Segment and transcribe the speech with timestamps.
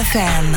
[0.00, 0.56] DFM.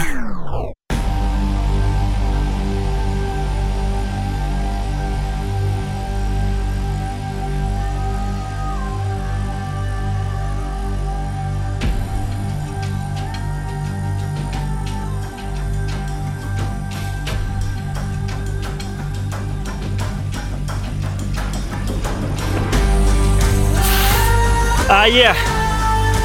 [24.90, 25.36] Ае!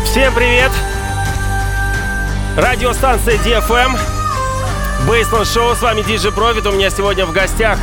[0.05, 0.78] Всем привет!
[2.59, 3.97] Радиостанция DFM.
[5.06, 6.67] Бейсленд Шоу, с вами Диджи Профит.
[6.67, 7.78] У меня сегодня в гостях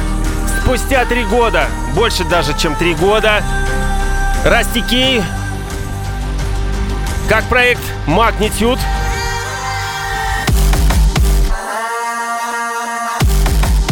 [0.61, 3.41] спустя три года, больше даже, чем три года,
[4.43, 5.23] Расти
[7.29, 8.79] как проект Magnitude.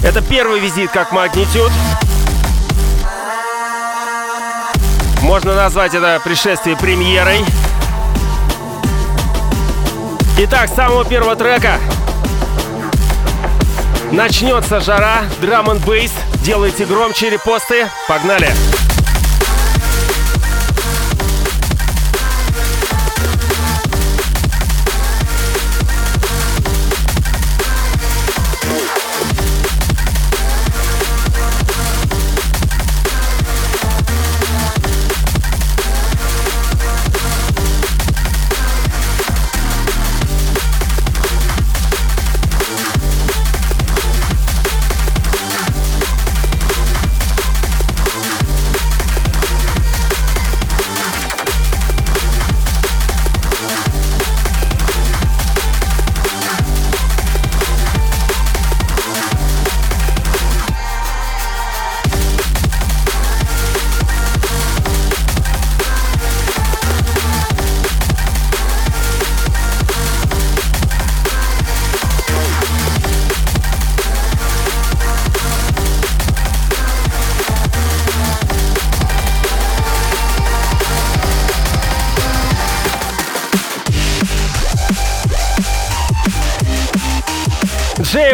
[0.04, 1.72] Это первый визит как Magnitude.
[5.22, 7.45] Можно назвать это пришествие премьерой.
[10.36, 11.80] Итак, с самого первого трека
[14.12, 16.12] начнется жара, драм н бейс.
[16.44, 17.88] Делайте громче репосты.
[18.08, 18.48] Погнали!
[18.48, 18.83] Погнали!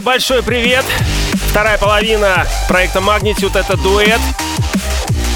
[0.09, 0.83] Большой привет!
[1.51, 4.19] Вторая половина проекта Magnitude— это дуэт.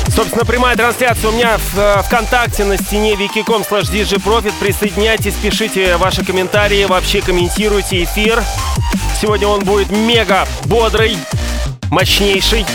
[0.08, 4.52] Собственно, прямая трансляция у меня в э, ВКонтакте на стене wiki.com slash djprofit.
[4.60, 8.44] Присоединяйтесь, пишите ваши комментарии, вообще комментируйте эфир.
[9.22, 11.20] Сегодня он будет мега бодрый,
[11.92, 12.66] мощнейший.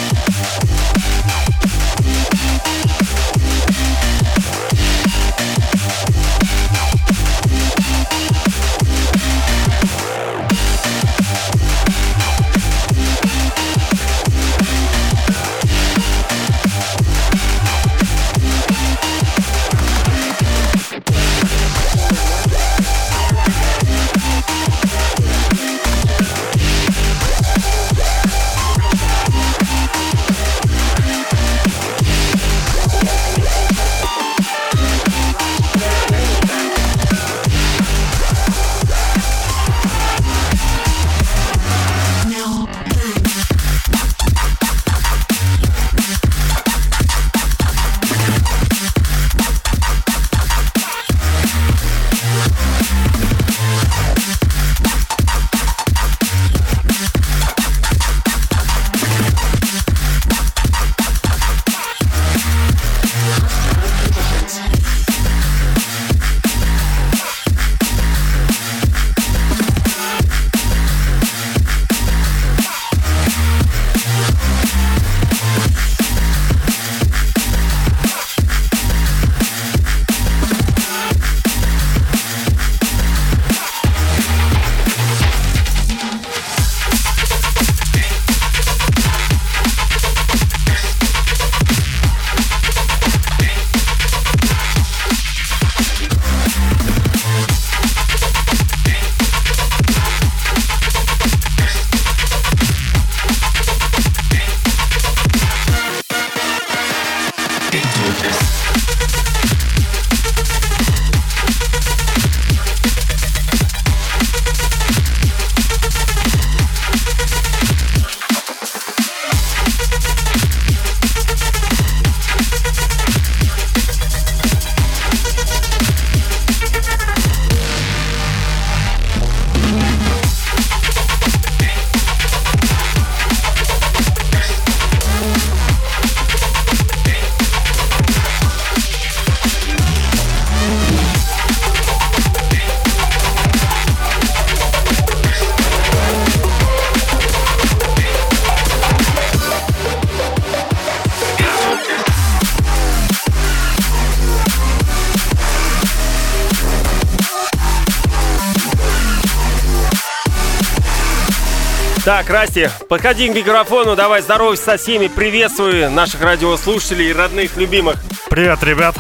[162.08, 167.96] Так, Расти, подходи к микрофону, давай здоровайся со всеми, приветствую наших радиослушателей, родных, любимых.
[168.30, 168.94] Привет, ребят.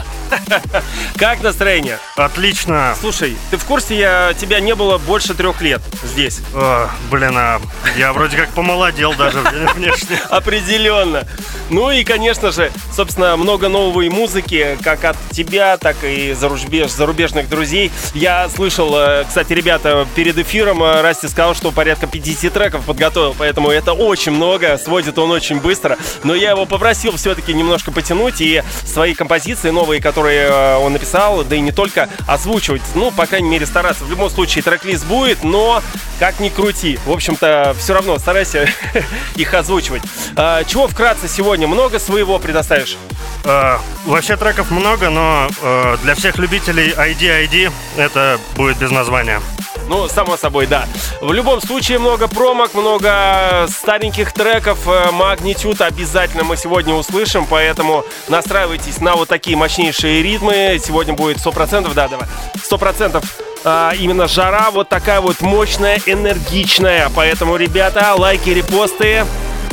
[1.16, 1.98] Как настроение?
[2.16, 2.94] Отлично.
[3.00, 6.40] Слушай, ты в курсе, я, тебя не было больше трех лет здесь?
[6.54, 7.60] О, блин, а
[7.96, 9.40] я вроде как помолодел даже
[9.74, 10.20] внешне.
[10.30, 11.26] Определенно.
[11.70, 17.48] Ну и, конечно же, собственно, много новой музыки, как от тебя, так и зарубеж, зарубежных
[17.48, 17.90] друзей.
[18.14, 23.34] Я слышал, э, кстати, ребята, перед эфиром э, Расти сказал, что порядка 50 треков подготовил,
[23.38, 25.98] поэтому это очень много, сводит он очень быстро.
[26.24, 31.44] Но я его попросил все-таки немножко потянуть и свои композиции новые, которые э, он написал,
[31.44, 32.82] да и не только, озвучивать.
[32.94, 34.04] Ну, по крайней мере, стараться.
[34.04, 35.82] В любом случае, трек-лист будет, но
[36.18, 36.98] как ни крути.
[37.06, 38.68] В общем-то, все равно старайся
[39.36, 40.02] их озвучивать.
[40.36, 41.66] А, чего вкратце сегодня?
[41.66, 42.96] Много своего предоставишь?
[43.44, 49.40] А, вообще треков много, но а, для всех любителей ID-ID это будет без названия.
[49.88, 50.86] Ну, само собой, да.
[51.20, 54.86] В любом случае, много промок, много стареньких треков.
[55.12, 60.78] Магнитюд обязательно мы сегодня услышим, поэтому настраивайтесь на вот такие мощнейшие ритмы.
[60.84, 63.24] Сегодня будет 100%, да, давай, 100%
[63.64, 67.10] а, именно жара вот такая вот мощная, энергичная.
[67.14, 69.24] Поэтому, ребята, лайки, репосты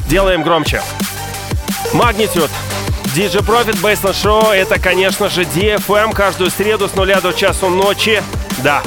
[0.08, 0.82] делаем громче.
[1.94, 2.50] Магнитюд.
[3.16, 8.22] DJ Profit Baseline Show это, конечно же, DFM каждую среду с нуля до часу ночи.
[8.58, 8.82] Да,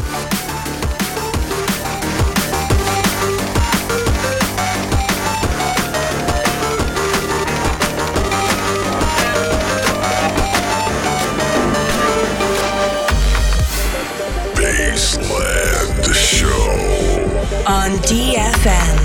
[17.89, 18.99] on DFM.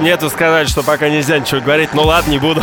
[0.00, 1.94] Нету сказать, что пока нельзя ничего говорить.
[1.94, 2.62] Ну ладно, не буду.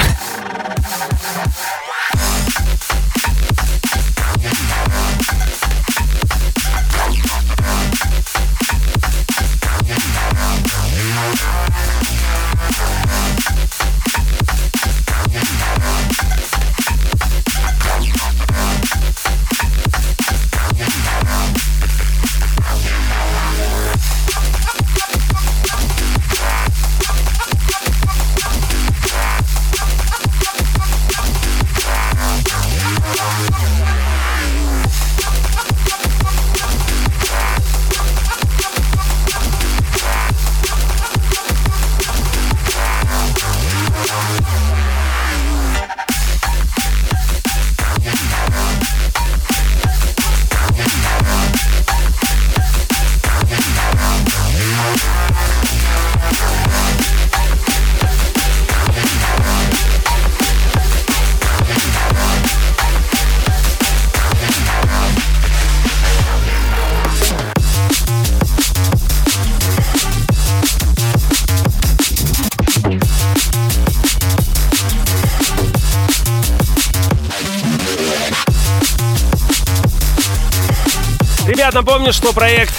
[81.74, 82.74] Напомню, что проект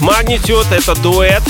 [0.00, 1.42] Magnitude— это дуэт.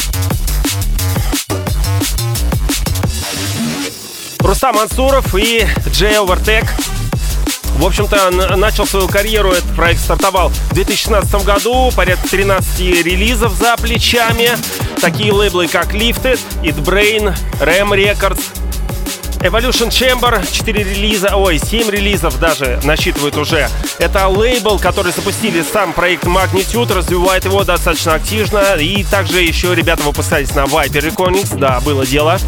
[4.39, 6.65] Рустам Мансуров и Джей Овертек.
[7.77, 13.77] В общем-то, начал свою карьеру, этот проект стартовал в 2016 году, порядка 13 релизов за
[13.77, 14.51] плечами.
[15.01, 18.41] Такие лейблы, как Lifted, It Brain, Ram Records,
[19.43, 23.69] Evolution Chamber, 4 релиза, ой, 7 релизов даже насчитывает уже.
[23.99, 28.77] Это лейбл, который запустили сам проект Magnitude, развивает его достаточно активно.
[28.77, 32.39] И также еще ребята выпускались на Viper Recordings, да, было дело.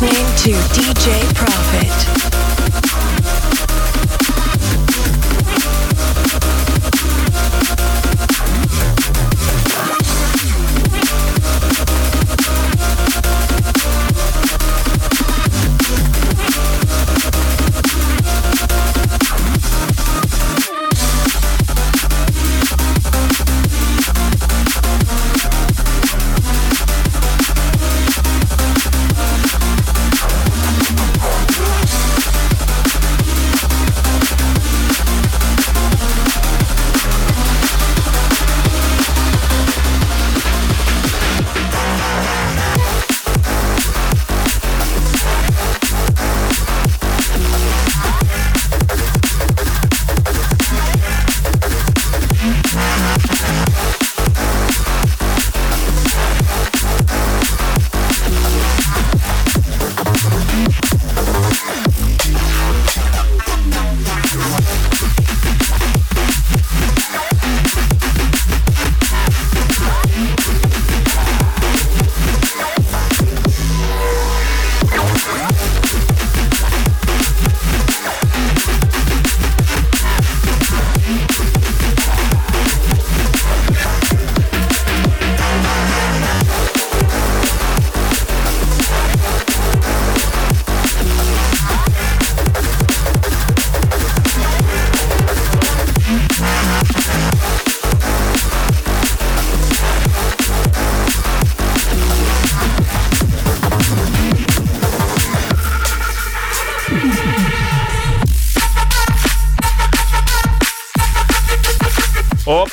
[0.00, 2.33] Listening to DJ Profit.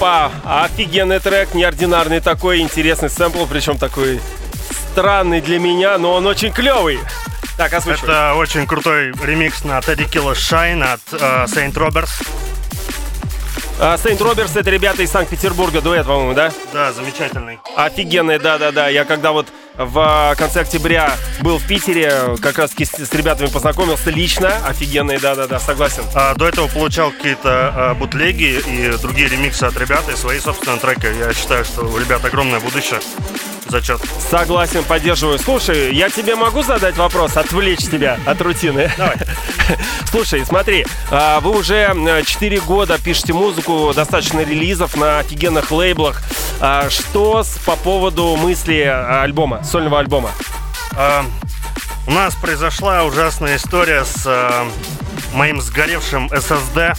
[0.02, 4.20] Опа, офигенный трек, неординарный такой, интересный сэмпл, причем такой
[4.92, 7.00] странный для меня, но он очень клевый.
[7.56, 8.10] Так, озвучивай.
[8.10, 12.26] Это очень крутой ремикс на Teddy Killer Shine от uh, Saint Roberts.
[13.98, 16.52] Сейнт Робертс это ребята из Санкт-Петербурга, дуэт, по-моему, да?
[16.74, 17.60] Да, замечательный.
[17.76, 18.88] Офигенный, да-да-да.
[18.90, 19.48] Я когда вот
[19.78, 24.56] в конце октября был в Питере, как раз с ребятами познакомился лично.
[24.68, 26.04] Офигенный, да-да-да, согласен.
[26.14, 30.80] А, до этого получал какие-то а, бутлеги и другие ремиксы от ребят и свои собственные
[30.80, 31.08] треки.
[31.18, 33.00] Я считаю, что у ребят огромное будущее
[33.72, 34.02] зачет.
[34.30, 35.40] Согласен, поддерживаю.
[35.40, 38.92] Слушай, я тебе могу задать вопрос, отвлечь тебя от рутины?
[38.98, 39.16] Давай.
[40.12, 46.22] Слушай, смотри, а, вы уже 4 года пишете музыку, достаточно релизов на офигенных лейблах.
[46.60, 50.30] А, что по поводу мысли альбома, сольного альбома?
[50.96, 51.26] А,
[52.06, 54.30] у нас произошла ужасная история с
[55.34, 56.96] моим сгоревшим SSD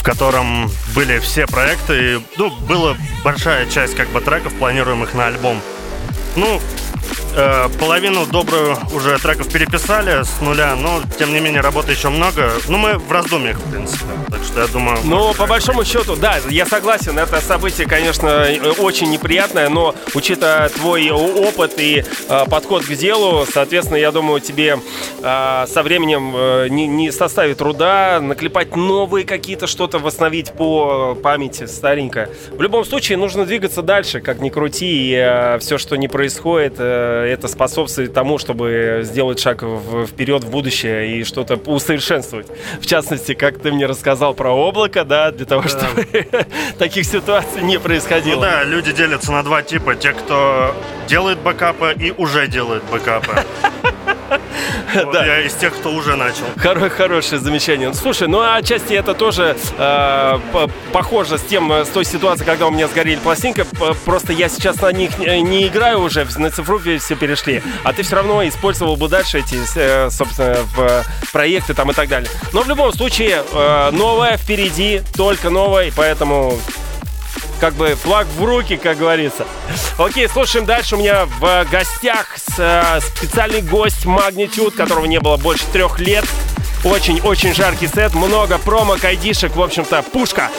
[0.00, 2.22] в котором были все проекты.
[2.38, 5.60] Ну, была большая часть как бы треков, планируемых на альбом.
[6.36, 6.60] Ну,
[7.36, 12.52] э, половину добрую уже треков переписали с нуля, но тем не менее работы еще много.
[12.68, 14.04] Ну, мы в раздумьях, в принципе.
[14.30, 14.98] Так что я думаю...
[15.04, 18.46] Ну, по большому счету, да, я согласен, это событие, конечно,
[18.78, 24.78] очень неприятное, но учитывая твой опыт и э, подход к делу, соответственно, я думаю, тебе
[25.22, 31.66] э, со временем э, не, не составит труда наклепать новые какие-то что-то, восстановить по памяти
[31.66, 32.30] старенькое.
[32.50, 36.74] В любом случае, нужно двигаться дальше, как ни крути, и э, все, что не происходит,
[36.78, 42.46] э, это способствует тому, чтобы сделать шаг в, вперед в будущее и что-то усовершенствовать.
[42.80, 45.68] В частности, как ты мне рассказал про облако, да, для того, да.
[45.68, 46.06] чтобы
[46.78, 48.36] таких ситуаций не происходило.
[48.36, 49.94] Ну да, люди делятся на два типа.
[49.94, 50.74] Те, кто
[51.08, 53.44] делает бэкапы и уже делает бэкапы.
[55.12, 55.24] Да.
[55.24, 56.44] Я из тех, кто уже начал.
[56.56, 57.92] Хоро хорошее замечание.
[57.94, 60.38] Слушай, ну а отчасти это тоже э,
[60.92, 63.64] похоже с тем, с той ситуацией, когда у меня сгорели пластинка.
[64.04, 67.62] Просто я сейчас на них не играю уже, на цифровые все перешли.
[67.84, 72.08] А ты все равно использовал бы дальше эти, э, собственно, в проекты там и так
[72.08, 72.30] далее.
[72.52, 76.58] Но в любом случае, э, новое впереди, только новое, и поэтому
[77.60, 79.46] как бы флаг в руки, как говорится.
[79.98, 80.96] Окей, слушаем дальше.
[80.96, 86.24] У меня в гостях э, специальный гость Magnitude, которого не было больше трех лет.
[86.82, 90.50] Очень-очень жаркий сет, много промо-кайдишек, в общем-то, пушка.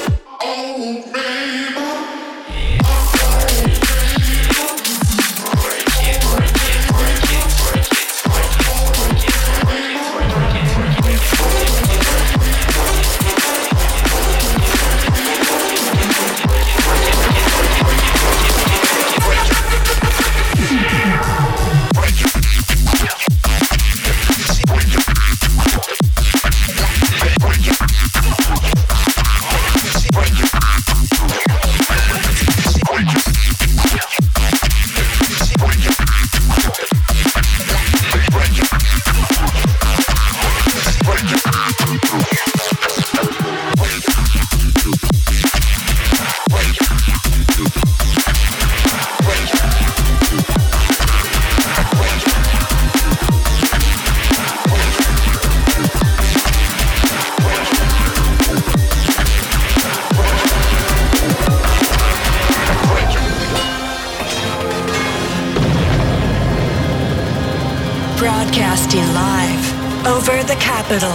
[68.92, 71.12] Broadcasting live over the capital.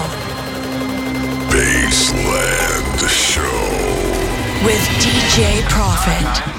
[1.51, 3.43] Baseland Show.
[4.65, 6.57] With DJ Profit.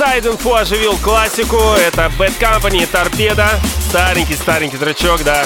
[0.00, 1.56] Info оживил классику.
[1.56, 3.48] Это Bad Company, Торпеда.
[3.88, 5.44] Старенький-старенький тречок, да.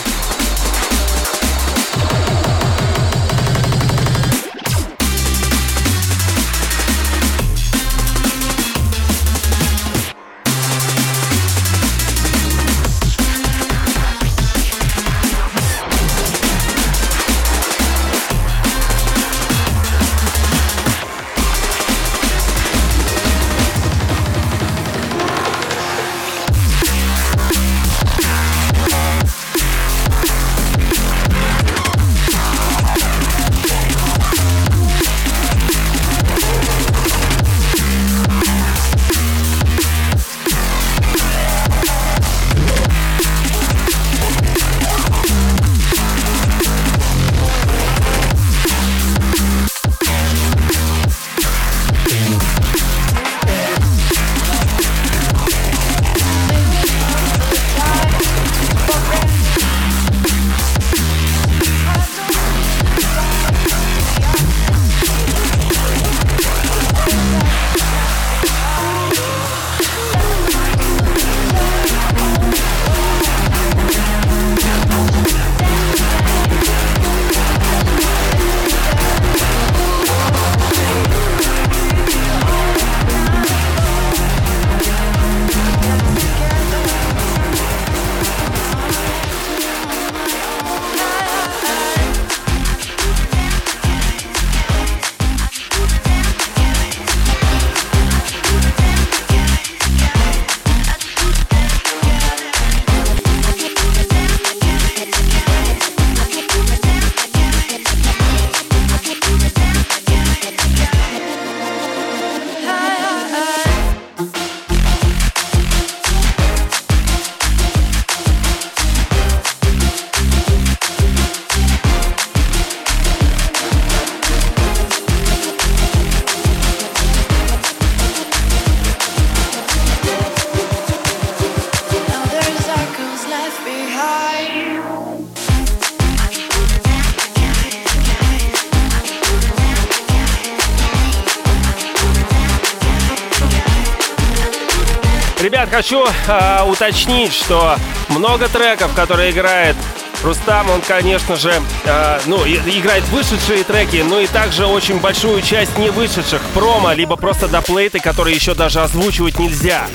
[145.93, 147.77] Хочу э, уточнить, что
[148.09, 149.77] много треков, которые играет
[150.23, 151.53] Рустам, он, конечно же,
[151.85, 157.17] э, ну, играет вышедшие треки, но и также очень большую часть не вышедших промо, либо
[157.17, 159.87] просто доплейты, которые еще даже озвучивать нельзя.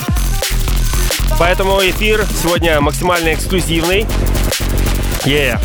[1.39, 4.05] Поэтому эфир сегодня максимально эксклюзивный.
[5.25, 5.59] Yeah.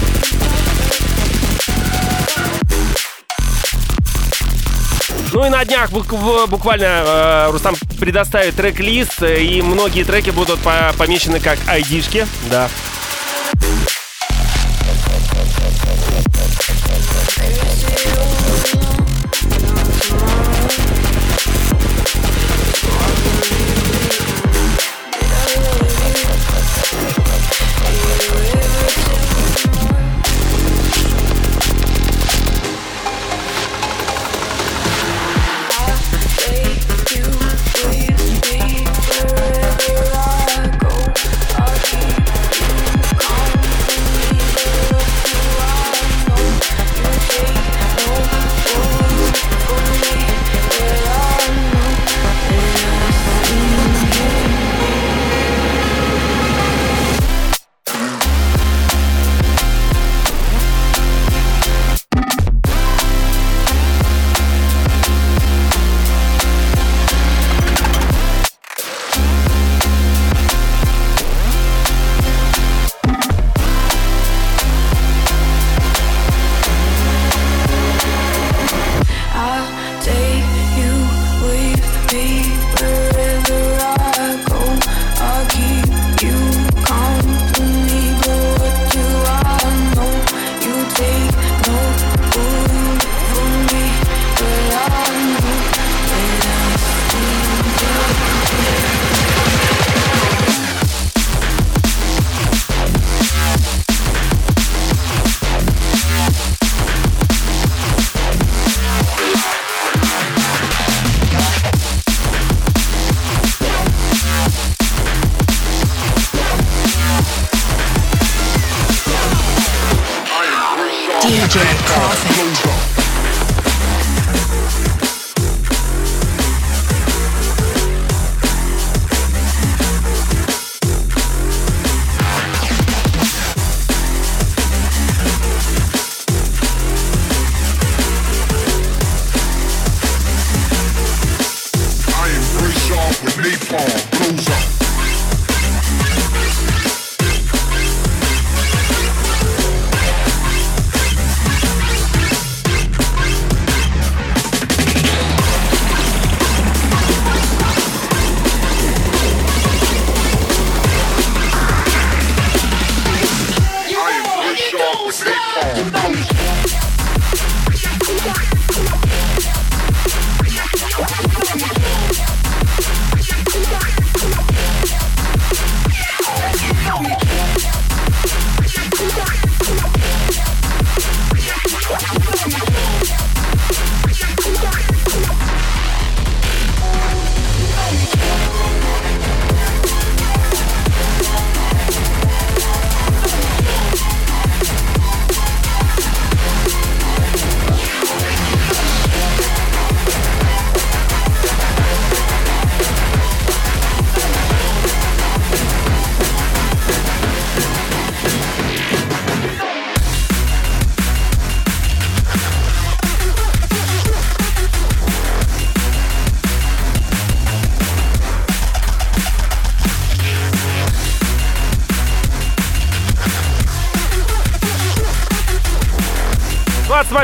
[5.43, 10.61] Ну и на днях буквально э, Рустам предоставит трек-лист, э, и многие треки будут
[10.97, 12.29] помечены как айдишки.
[12.49, 12.69] Да.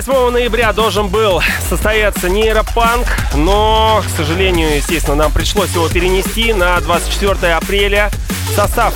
[0.00, 6.78] 28 ноября должен был состояться нейропанк, но, к сожалению, естественно, нам пришлось его перенести на
[6.78, 8.08] 24 апреля.
[8.54, 8.94] Состав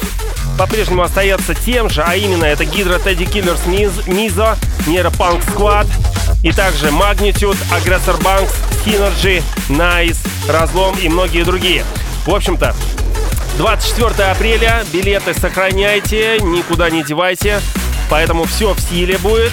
[0.56, 5.88] по-прежнему остается тем же, а именно это Гидро Тедди Киллерс Мизо, Нейропанк Сквад
[6.44, 8.54] и также Magnitude, Aggressor Banks,
[8.86, 11.84] Synergy, Nice, Разлом и многие другие.
[12.26, 12.76] В общем-то,
[13.58, 17.60] 24 апреля, билеты сохраняйте, никуда не девайте,
[18.08, 19.50] поэтому все в силе будет.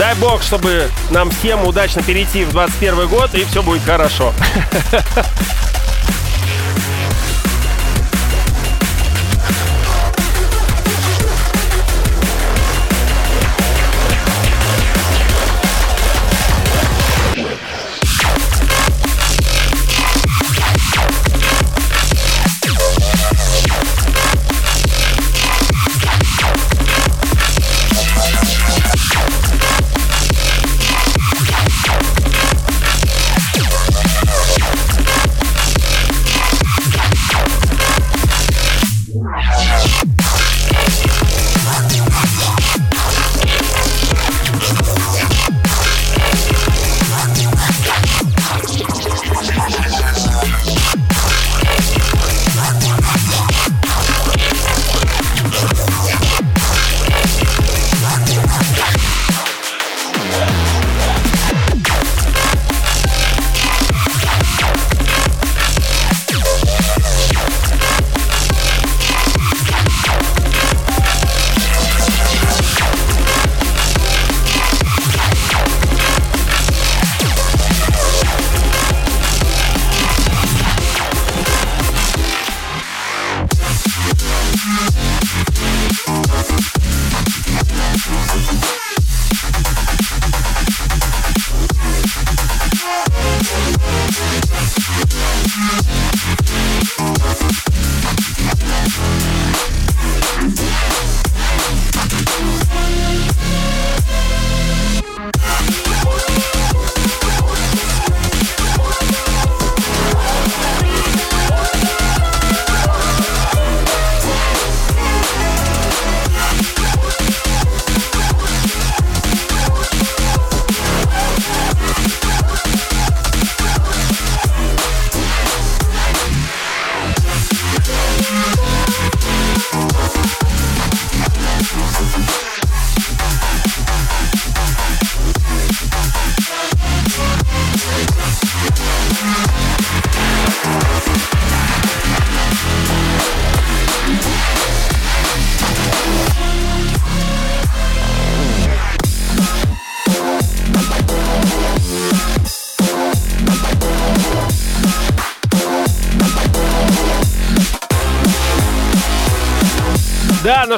[0.00, 4.32] Дай бог, чтобы нам всем удачно перейти в 21 год, и все будет хорошо.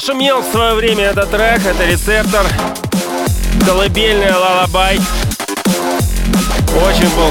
[0.05, 2.47] Да, нашумел в свое время этот трек, это рецептор.
[3.65, 4.99] колыбельная лалабай.
[6.87, 7.31] Очень был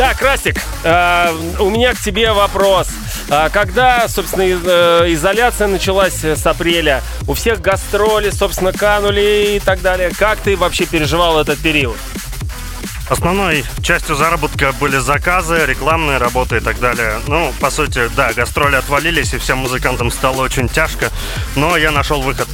[0.00, 0.16] крет.
[0.16, 2.88] Красик, э, у меня к тебе вопрос.
[3.28, 9.82] А когда, собственно, э, изоляция началась с апреля, у всех гастроли, собственно, канули и так
[9.82, 10.10] далее.
[10.18, 11.96] Как ты вообще переживал этот период?
[13.10, 17.18] Основной частью заработка были заказы, рекламные работы и так далее.
[17.26, 21.10] Ну, по сути, да, гастроли отвалились, и всем музыкантам стало очень тяжко,
[21.56, 22.46] но я нашел выход.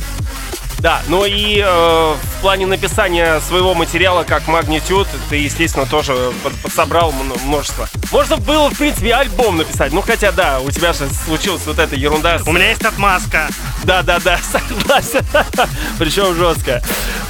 [0.87, 6.55] Да, ну и э, в плане написания своего материала как магнитюд ты, естественно, тоже под,
[6.63, 7.13] подсобрал
[7.45, 7.89] множество.
[8.13, 9.93] Можно было, в принципе, альбом написать.
[9.93, 12.39] Ну, хотя, да, у тебя же случилась вот эта ерунда.
[12.39, 12.47] С...
[12.47, 13.49] У меня есть отмазка.
[13.83, 15.27] Да-да-да, согласен.
[15.99, 16.81] Причем жестко.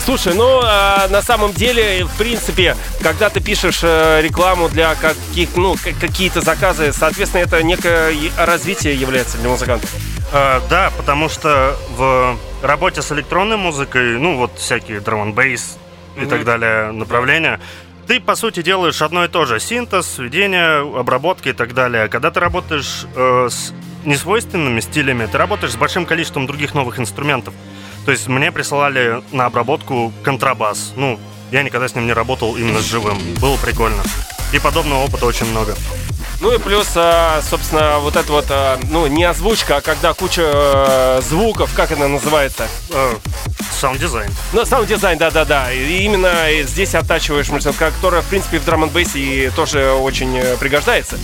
[0.05, 5.57] Слушай, ну, э, на самом деле, в принципе, когда ты пишешь э, рекламу для каких,
[5.57, 9.89] ну, какие-то заказы, соответственно, это некое развитие является для музыкантов.
[10.31, 15.79] Э, да, потому что в работе с электронной музыкой, ну вот всякие драм бейс
[16.17, 16.29] и mm-hmm.
[16.29, 17.61] так далее направления,
[18.07, 19.59] ты, по сути, делаешь одно и то же.
[19.59, 22.09] Синтез, сведение, обработка и так далее.
[22.09, 23.73] Когда ты работаешь э, с
[24.05, 27.53] несвойственными стилями, ты работаешь с большим количеством других новых инструментов.
[28.05, 30.93] То есть мне присылали на обработку контрабас.
[30.95, 31.19] Ну,
[31.51, 33.19] я никогда с ним не работал именно с живым.
[33.41, 34.03] Было прикольно.
[34.53, 35.75] И подобного опыта очень много.
[36.41, 40.43] Ну и плюс, а, собственно, вот это вот, а, ну, не озвучка, а когда куча
[40.45, 42.69] э, звуков, как это называется?
[43.81, 44.31] Саунд-дизайн.
[44.53, 45.73] Ну, саунд-дизайн, да-да-да.
[45.73, 50.37] И именно здесь оттачиваешь мышцу, которая, в принципе, в drum n bass е тоже очень
[50.37, 51.19] э, пригождается.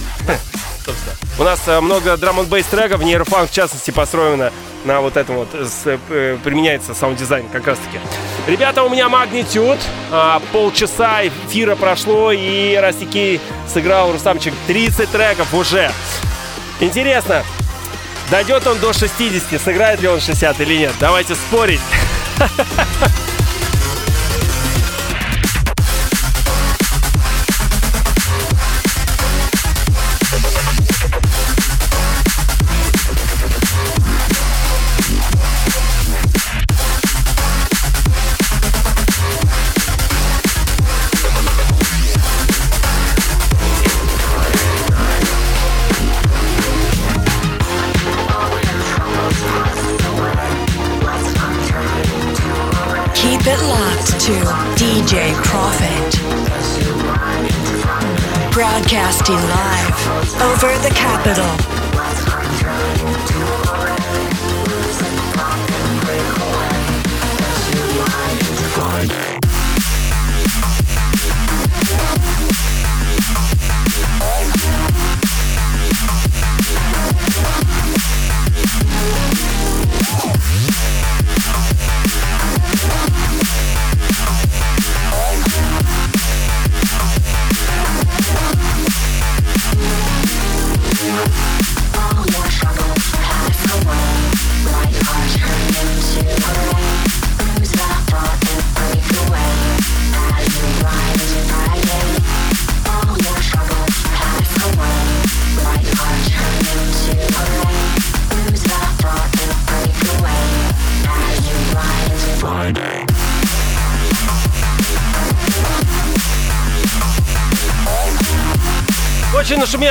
[0.84, 1.16] Собственно.
[1.38, 4.52] У нас э, много drum n bass треков, neurofunk в частности построено
[4.84, 5.48] на вот этом вот,
[6.42, 7.98] применяется саунд-дизайн как раз таки.
[8.48, 9.78] Ребята, у меня Magnetude.
[10.52, 13.40] Полчаса эфира прошло, и Растики
[13.72, 15.90] сыграл Рустамчик 30 треков уже.
[16.80, 17.44] Интересно,
[18.30, 20.92] дойдет он до 60, сыграет ли он 60 или нет?
[20.98, 21.80] Давайте спорить.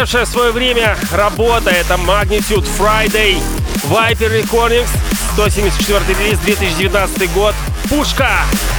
[0.02, 1.70] Нашумевшая в свое время работа.
[1.70, 3.40] Это Magnitude Friday.
[3.84, 4.90] Viper Recordings.
[5.34, 7.54] 174 релиз, 2019 год.
[7.88, 8.30] Пушка!
[8.50, 8.71] Ну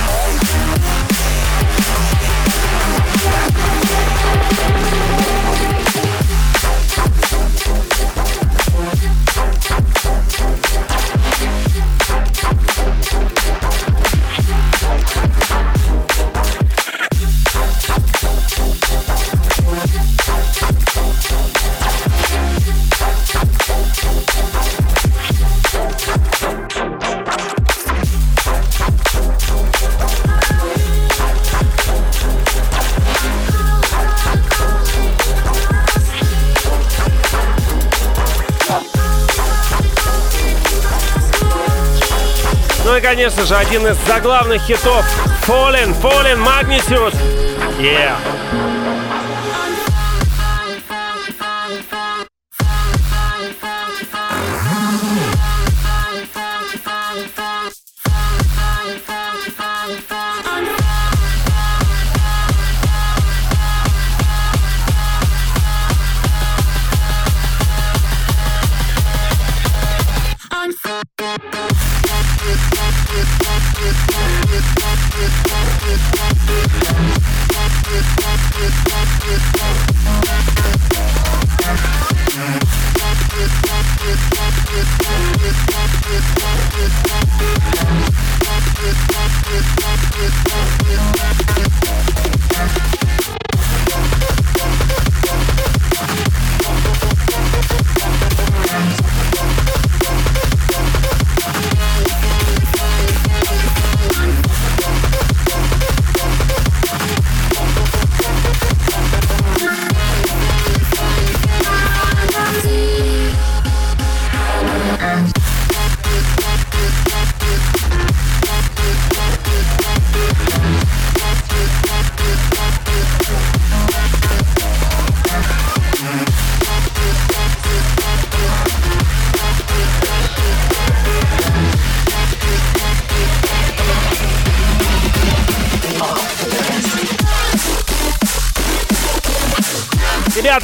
[43.22, 45.04] конечно же, один из заглавных хитов
[45.46, 47.14] Fallen, Fallen Magnitude.
[47.78, 48.16] Yeah.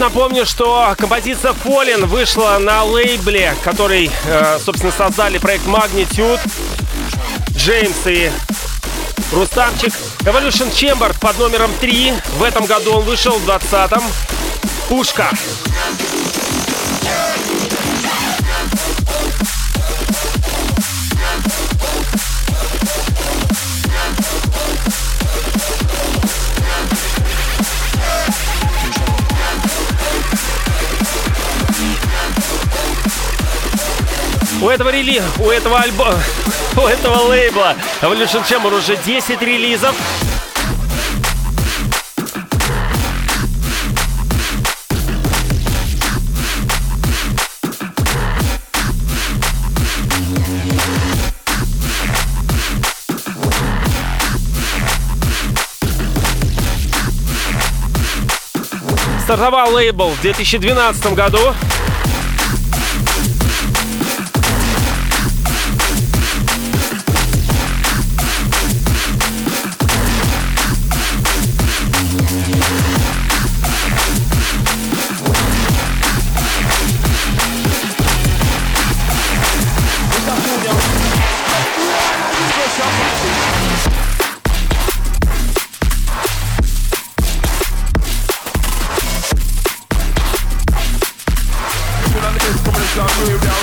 [0.09, 6.40] Напомню, что композиция Fallen вышла на лейбле, который, э, собственно, создали проект Magnitude.
[7.50, 8.30] Джеймс и
[9.32, 9.92] Рустамчик.
[10.20, 12.14] Evolution Chamber под номером 3.
[12.38, 14.02] В этом году он вышел в 20-м.
[14.88, 15.28] Пушка.
[34.68, 35.22] У этого рели...
[35.38, 36.12] у этого альбома,
[36.76, 39.94] у этого лейбла Evolution Chamber уже 10 релизов.
[59.22, 61.54] Стартовал лейбл в 2012 году.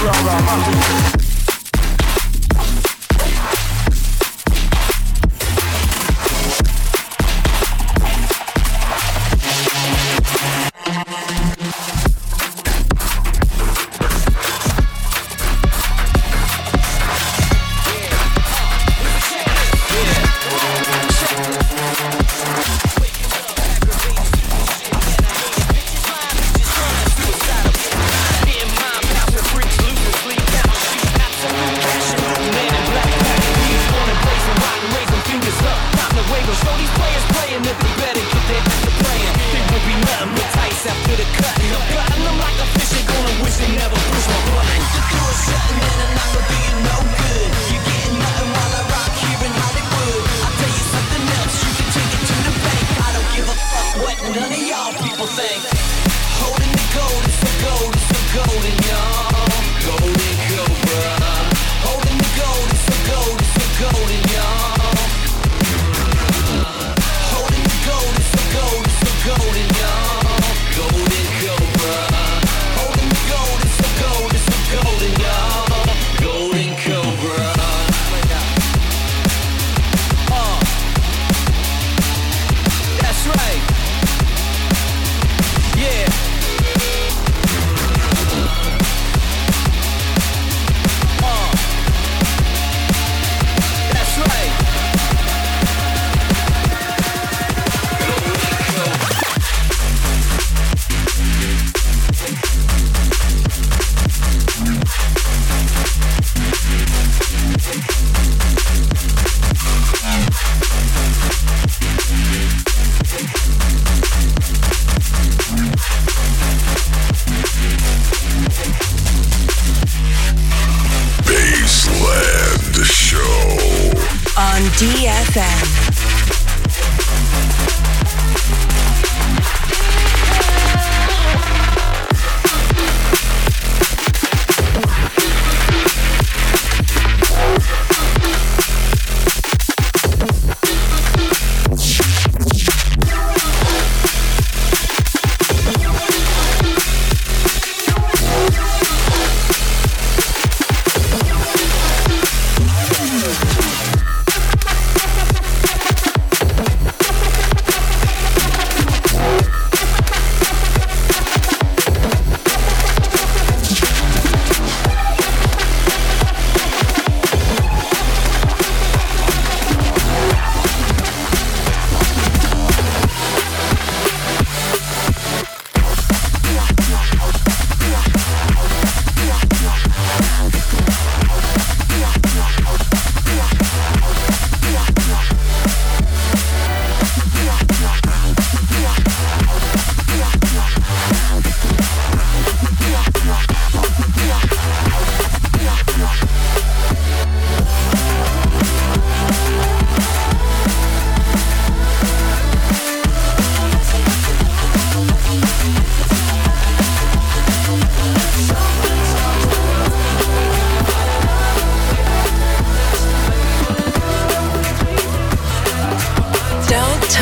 [0.03, 1.14] rah, rah, rah,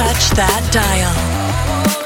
[0.03, 2.02] touch that dial.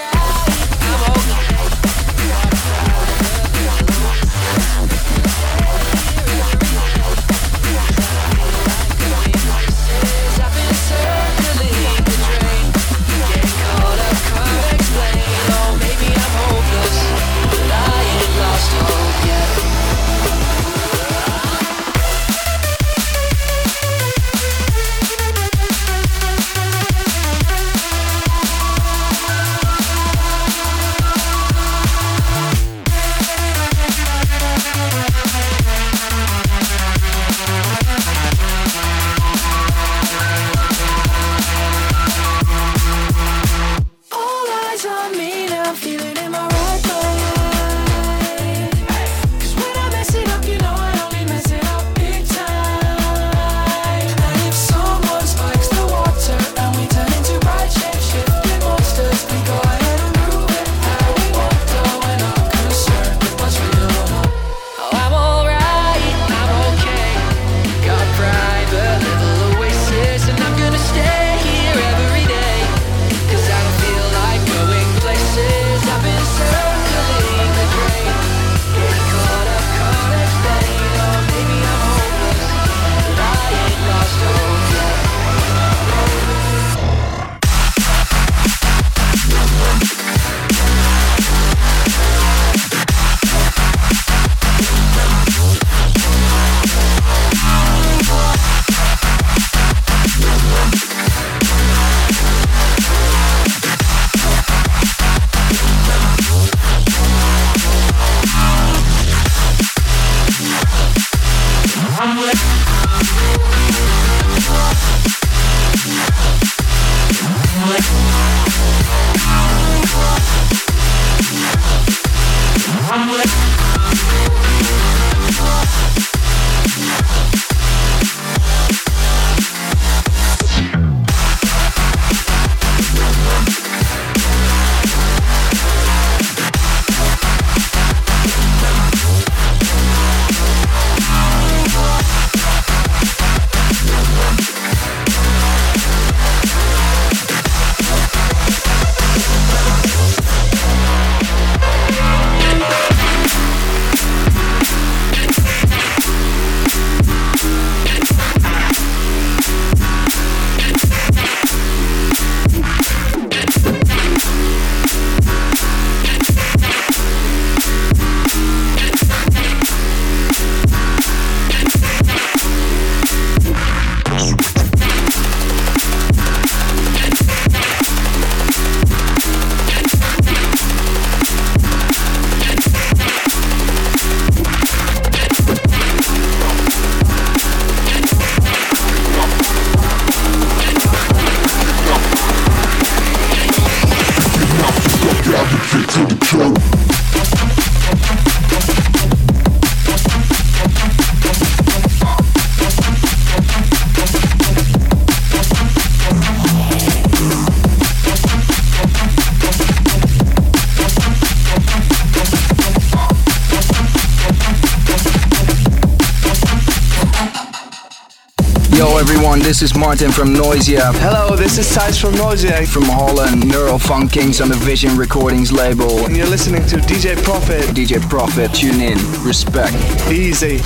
[219.48, 220.94] This is Martin from Noisia.
[220.96, 222.68] Hello, this is Thijs from Noisia.
[222.68, 226.04] From Holland, Neural Funk Kings on the Vision Recordings label.
[226.04, 227.64] And you're listening to DJ Profit.
[227.74, 228.98] DJ Profit, tune in.
[229.24, 229.74] Respect.
[230.12, 230.58] Easy.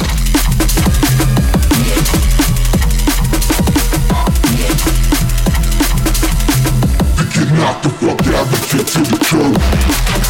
[7.54, 10.21] Knock the fuck out the kid to the curb.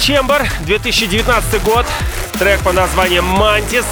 [0.00, 1.84] Chamber, 2019 год.
[2.38, 3.84] Трек по названием Mantis.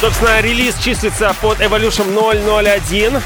[0.00, 3.20] Собственно, релиз числится под Evolution 001.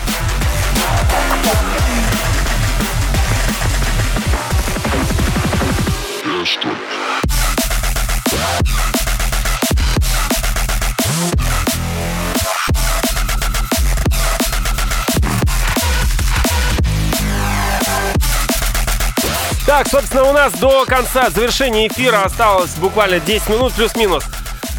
[19.71, 24.25] Так, собственно, у нас до конца завершения эфира осталось буквально 10 минут плюс-минус.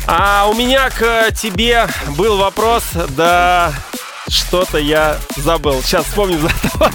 [0.05, 1.87] А у меня к тебе
[2.17, 2.83] был вопрос,
[3.15, 3.71] да
[4.27, 5.81] что-то я забыл.
[5.81, 6.49] Сейчас вспомню за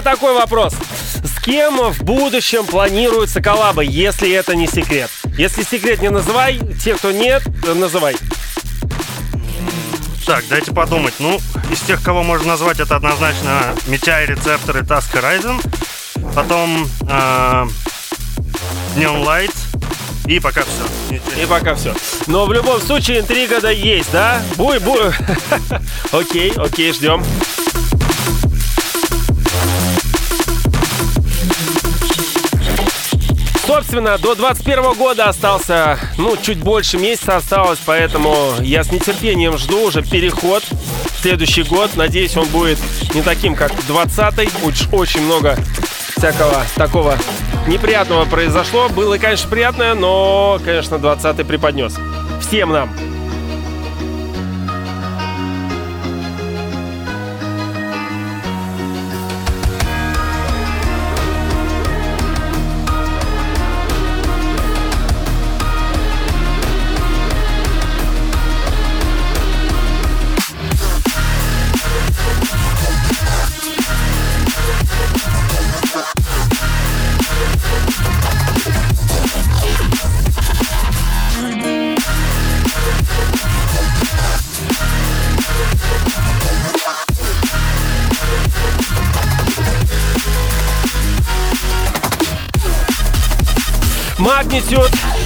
[0.00, 0.74] меня такой вопрос.
[1.22, 5.10] С кем в будущем планируется коллаба, если это не секрет?
[5.36, 8.16] Если секрет не называй, те, кто нет, э, называй.
[10.26, 11.14] Так, дайте подумать.
[11.18, 11.40] Ну,
[11.70, 15.60] из тех, кого можно назвать, это однозначно Митяй, Рецептор и Task Horizon.
[16.34, 17.66] Потом э,
[18.96, 19.54] Neon Light.
[20.26, 21.42] И пока все.
[21.42, 21.94] И пока все.
[22.26, 24.40] Но в любом случае интрига да есть, да?
[24.56, 25.00] Буй, буй.
[26.12, 27.22] Окей, окей, ждем.
[33.90, 39.88] Собственно, до 21 года остался, ну, чуть больше месяца осталось, поэтому я с нетерпением жду
[39.88, 41.96] уже переход в следующий год.
[41.96, 42.78] Надеюсь, он будет
[43.14, 44.48] не таким, как 20-й.
[44.64, 45.58] Уж очень много
[46.16, 47.18] всякого такого
[47.66, 48.88] неприятного произошло.
[48.90, 51.96] Было, конечно, приятное, но, конечно, 20-й преподнес.
[52.40, 53.09] Всем нам.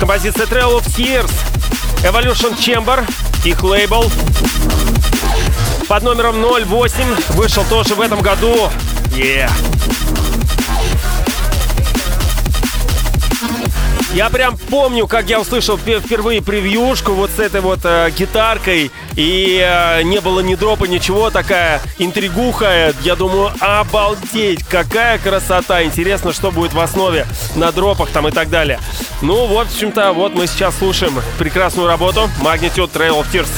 [0.04, 1.32] Композиция Trail of Tears,
[2.02, 3.02] Evolution Chamber,
[3.42, 4.04] их лейбл.
[5.88, 8.68] Под номером 08 вышел тоже в этом году.
[9.12, 9.50] Yeah.
[14.14, 19.58] Я прям помню, как я услышал впервые превьюшку вот с этой вот э, гитаркой, и
[19.60, 22.92] э, не было ни дропа, ничего, такая интригуха.
[23.00, 25.82] Я думаю, обалдеть, какая красота.
[25.82, 27.26] Интересно, что будет в основе
[27.56, 28.78] на дропах там и так далее.
[29.24, 33.48] Ну, вот, в общем-то, вот мы сейчас слушаем прекрасную работу Magnitude Trail of Tears.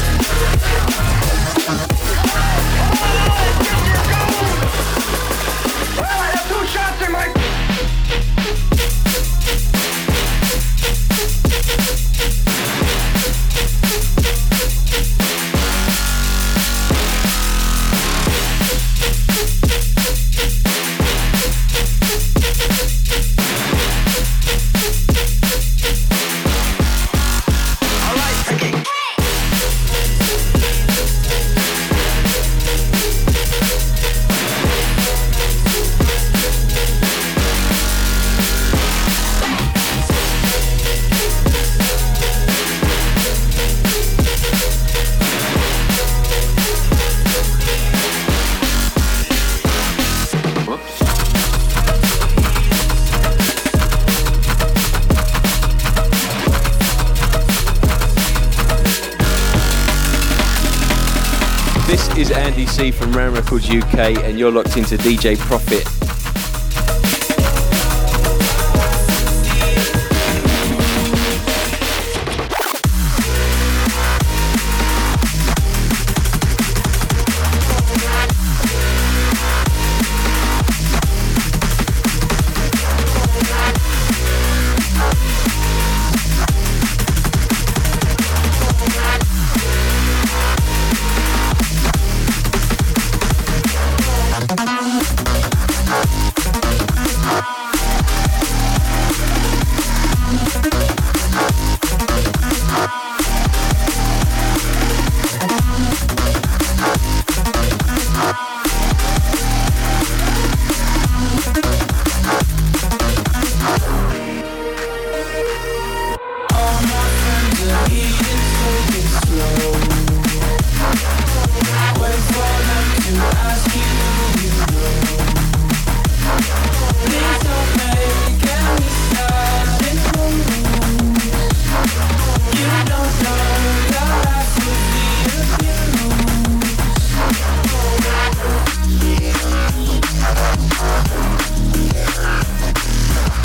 [63.16, 65.95] Ram Records UK, and you're locked into DJ Profit.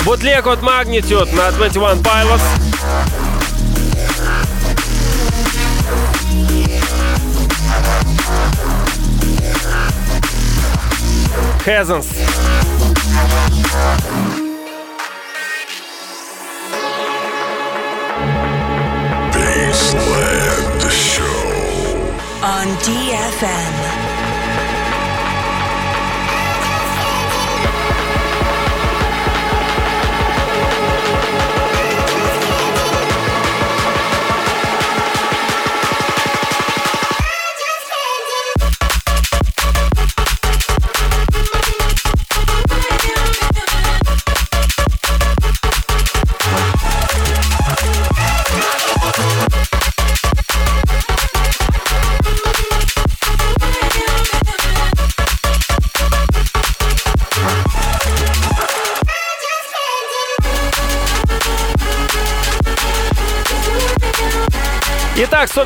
[0.04, 2.40] Бутлег от Magnitude на 21 Pilots.
[11.64, 12.06] Хезенс.
[19.32, 21.42] Baseland Show.
[22.42, 24.11] on DFM.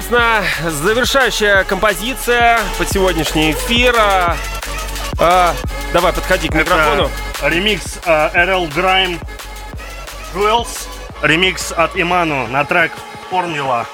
[0.07, 3.92] Собственно, завершающая композиция под сегодняшний эфир.
[3.98, 4.36] А,
[5.18, 5.54] а,
[5.92, 7.11] давай, подходи к микрофону.
[7.38, 9.18] Это ремикс RL Grime
[10.32, 10.86] Jewels.
[11.22, 12.92] Ремикс от Иману на трек
[13.30, 13.86] Формула.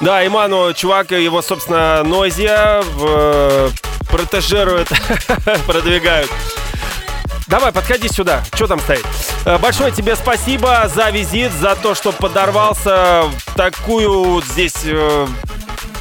[0.00, 3.70] Да, Иману, чувак, его, собственно, Нойзия в,
[4.10, 4.88] протежирует,
[5.66, 6.30] продвигают.
[7.46, 8.42] Давай, подходи сюда.
[8.54, 9.06] Что там стоит?
[9.44, 15.26] Э, большое тебе спасибо за визит, за то, что подорвался в такую здесь э,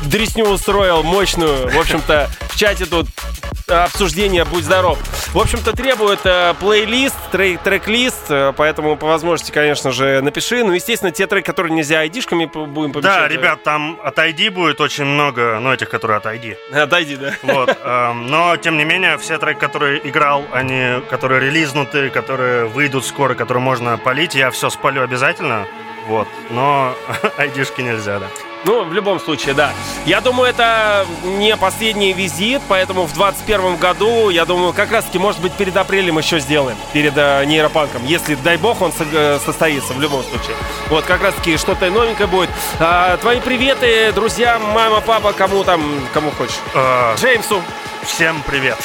[0.04, 1.70] дресню устроил мощную.
[1.70, 3.08] В общем-то, в чате тут
[3.68, 4.98] обсуждение «Будь здоров».
[5.34, 10.64] В общем-то, требует э, плейлист, трек, трек-лист, э, поэтому по возможности, конечно же, напиши.
[10.64, 13.02] Ну, естественно, те треки, которые нельзя айдишками будем помещать.
[13.04, 16.56] Да, ребят, там от ID будет очень много, ну, этих, которые от ID.
[16.74, 17.34] От ID, да.
[17.44, 23.06] Вот, э, но, тем не менее, все треки, которые играл, они, которые релизнуты, которые выйдут
[23.06, 25.68] скоро, которые можно полить, я все спалю обязательно.
[26.08, 26.96] Вот, но
[27.38, 28.28] айдишки нельзя, да.
[28.66, 29.72] Ну, в любом случае, да.
[30.06, 35.42] Я думаю, это не последний визит, поэтому в 2021 году, я думаю, как раз-таки, может
[35.42, 40.02] быть, перед апрелем еще сделаем, перед э, нейропанком, если, дай бог, он э, состоится в
[40.02, 40.56] любом случае.
[40.90, 42.50] Вот, как раз-таки что-то новенькое будет.
[42.80, 45.82] А, твои приветы, друзья, мама, папа, кому там,
[46.14, 46.60] кому хочешь.
[46.74, 47.62] Э, Джеймсу.
[48.04, 48.78] Всем привет.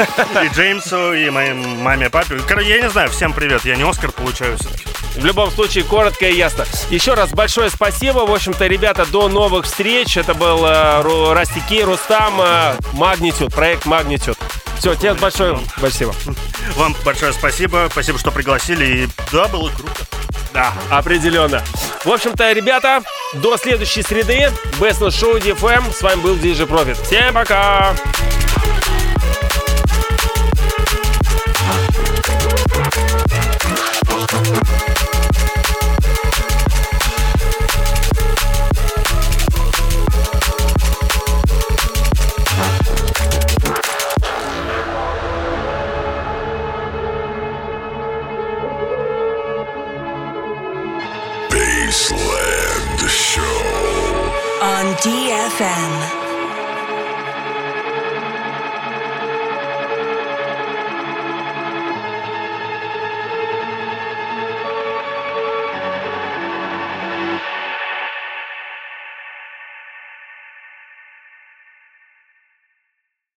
[0.00, 2.40] И Джеймсу, и моей маме, папе.
[2.62, 3.64] Я не знаю, всем привет.
[3.64, 4.84] Я не Оскар получаю все-таки.
[5.16, 6.64] В любом случае, коротко и ясно.
[6.88, 8.20] Еще раз большое спасибо.
[8.20, 10.16] В общем-то, ребята, до новых встреч.
[10.16, 14.38] Это был э, Растики, Рустам, э, Магнитюд, проект Магнитюд.
[14.78, 16.14] Все, тебе большое спасибо.
[16.76, 17.88] Вам большое спасибо.
[17.90, 18.84] Спасибо, что пригласили.
[18.86, 20.06] И да, было круто.
[20.54, 21.62] Да, определенно.
[22.04, 23.02] В общем-то, ребята,
[23.34, 24.50] до следующей среды.
[24.78, 25.92] Best Show DFM.
[25.92, 27.02] С вами был DJ Profit.
[27.04, 27.94] Всем пока!
[27.94, 28.39] Baseland
[55.40, 56.19] FM.